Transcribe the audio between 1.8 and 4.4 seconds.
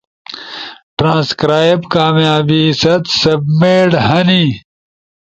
کامیابی ست سبمیٹ ہن،